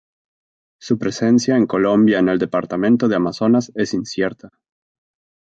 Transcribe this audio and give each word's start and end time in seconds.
Su 0.81 0.97
presencia 0.97 1.55
en 1.55 1.67
Colombia 1.67 2.17
en 2.17 2.27
el 2.29 2.39
departamento 2.39 3.07
de 3.07 3.17
Amazonas 3.17 3.71
es 3.75 3.93
incierta. 3.93 4.49